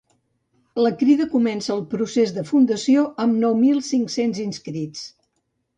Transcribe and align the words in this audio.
La 0.83 0.91
Crida 1.01 1.27
comença 1.33 1.69
el 1.75 1.83
procés 1.93 2.33
de 2.39 2.47
fundació 2.49 3.07
amb 3.27 3.41
nou 3.45 3.57
mil 3.65 3.87
cinc-cents 3.93 4.45
inscrits. 4.51 5.11